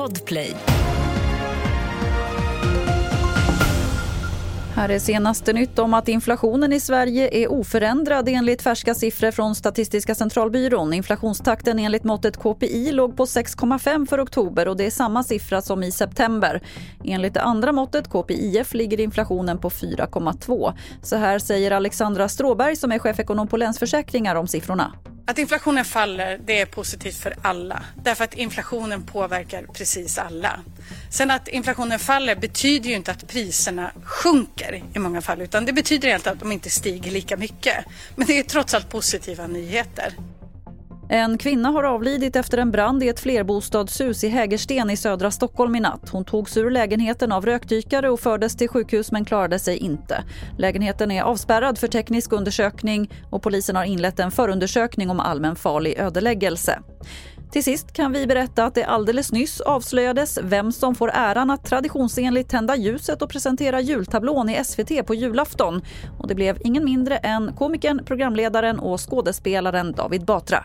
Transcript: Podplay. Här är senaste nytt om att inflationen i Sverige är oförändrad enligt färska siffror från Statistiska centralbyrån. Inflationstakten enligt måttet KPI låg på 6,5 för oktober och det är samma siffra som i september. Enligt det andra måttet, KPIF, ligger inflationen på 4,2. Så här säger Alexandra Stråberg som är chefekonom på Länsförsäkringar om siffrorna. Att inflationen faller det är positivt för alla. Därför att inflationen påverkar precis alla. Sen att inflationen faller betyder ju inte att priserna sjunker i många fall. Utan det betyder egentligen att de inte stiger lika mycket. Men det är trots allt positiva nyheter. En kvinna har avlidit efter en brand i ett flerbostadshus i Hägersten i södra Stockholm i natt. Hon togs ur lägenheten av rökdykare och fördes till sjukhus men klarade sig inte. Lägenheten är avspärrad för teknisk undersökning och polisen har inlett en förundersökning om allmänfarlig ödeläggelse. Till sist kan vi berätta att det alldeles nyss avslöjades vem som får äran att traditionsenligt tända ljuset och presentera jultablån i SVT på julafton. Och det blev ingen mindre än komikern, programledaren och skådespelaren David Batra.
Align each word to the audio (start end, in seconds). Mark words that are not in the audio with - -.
Podplay. 0.00 0.56
Här 4.74 4.88
är 4.88 4.98
senaste 4.98 5.52
nytt 5.52 5.78
om 5.78 5.94
att 5.94 6.08
inflationen 6.08 6.72
i 6.72 6.80
Sverige 6.80 7.28
är 7.32 7.52
oförändrad 7.52 8.28
enligt 8.28 8.62
färska 8.62 8.94
siffror 8.94 9.30
från 9.30 9.54
Statistiska 9.54 10.14
centralbyrån. 10.14 10.92
Inflationstakten 10.92 11.78
enligt 11.78 12.04
måttet 12.04 12.36
KPI 12.36 12.92
låg 12.92 13.16
på 13.16 13.24
6,5 13.24 14.06
för 14.06 14.22
oktober 14.24 14.68
och 14.68 14.76
det 14.76 14.86
är 14.86 14.90
samma 14.90 15.22
siffra 15.22 15.62
som 15.62 15.82
i 15.82 15.92
september. 15.92 16.62
Enligt 17.04 17.34
det 17.34 17.42
andra 17.42 17.72
måttet, 17.72 18.08
KPIF, 18.08 18.74
ligger 18.74 19.00
inflationen 19.00 19.58
på 19.58 19.70
4,2. 19.70 20.72
Så 21.02 21.16
här 21.16 21.38
säger 21.38 21.70
Alexandra 21.70 22.28
Stråberg 22.28 22.76
som 22.76 22.92
är 22.92 22.98
chefekonom 22.98 23.48
på 23.48 23.56
Länsförsäkringar 23.56 24.36
om 24.36 24.46
siffrorna. 24.46 24.92
Att 25.30 25.38
inflationen 25.38 25.84
faller 25.84 26.40
det 26.44 26.60
är 26.60 26.66
positivt 26.66 27.16
för 27.16 27.36
alla. 27.42 27.82
Därför 28.02 28.24
att 28.24 28.34
inflationen 28.34 29.02
påverkar 29.02 29.62
precis 29.62 30.18
alla. 30.18 30.60
Sen 31.10 31.30
att 31.30 31.48
inflationen 31.48 31.98
faller 31.98 32.36
betyder 32.36 32.90
ju 32.90 32.96
inte 32.96 33.10
att 33.10 33.28
priserna 33.28 33.90
sjunker 34.04 34.82
i 34.94 34.98
många 34.98 35.22
fall. 35.22 35.42
Utan 35.42 35.64
det 35.64 35.72
betyder 35.72 36.08
egentligen 36.08 36.36
att 36.36 36.40
de 36.40 36.52
inte 36.52 36.70
stiger 36.70 37.10
lika 37.10 37.36
mycket. 37.36 37.84
Men 38.16 38.26
det 38.26 38.38
är 38.38 38.42
trots 38.42 38.74
allt 38.74 38.88
positiva 38.88 39.46
nyheter. 39.46 40.14
En 41.12 41.38
kvinna 41.38 41.68
har 41.68 41.82
avlidit 41.82 42.36
efter 42.36 42.58
en 42.58 42.70
brand 42.70 43.02
i 43.02 43.08
ett 43.08 43.20
flerbostadshus 43.20 44.24
i 44.24 44.28
Hägersten 44.28 44.90
i 44.90 44.96
södra 44.96 45.30
Stockholm 45.30 45.76
i 45.76 45.80
natt. 45.80 46.08
Hon 46.08 46.24
togs 46.24 46.56
ur 46.56 46.70
lägenheten 46.70 47.32
av 47.32 47.46
rökdykare 47.46 48.10
och 48.10 48.20
fördes 48.20 48.56
till 48.56 48.68
sjukhus 48.68 49.12
men 49.12 49.24
klarade 49.24 49.58
sig 49.58 49.76
inte. 49.76 50.24
Lägenheten 50.58 51.10
är 51.10 51.22
avspärrad 51.22 51.78
för 51.78 51.88
teknisk 51.88 52.32
undersökning 52.32 53.10
och 53.30 53.42
polisen 53.42 53.76
har 53.76 53.84
inlett 53.84 54.20
en 54.20 54.30
förundersökning 54.30 55.10
om 55.10 55.20
allmänfarlig 55.20 55.98
ödeläggelse. 55.98 56.78
Till 57.52 57.64
sist 57.64 57.92
kan 57.92 58.12
vi 58.12 58.26
berätta 58.26 58.64
att 58.64 58.74
det 58.74 58.84
alldeles 58.84 59.32
nyss 59.32 59.60
avslöjades 59.60 60.38
vem 60.42 60.72
som 60.72 60.94
får 60.94 61.10
äran 61.14 61.50
att 61.50 61.64
traditionsenligt 61.64 62.50
tända 62.50 62.76
ljuset 62.76 63.22
och 63.22 63.30
presentera 63.30 63.80
jultablån 63.80 64.48
i 64.48 64.64
SVT 64.64 65.06
på 65.06 65.14
julafton. 65.14 65.82
Och 66.18 66.28
det 66.28 66.34
blev 66.34 66.58
ingen 66.64 66.84
mindre 66.84 67.16
än 67.16 67.52
komikern, 67.52 68.04
programledaren 68.04 68.78
och 68.78 69.10
skådespelaren 69.10 69.92
David 69.92 70.24
Batra. 70.24 70.64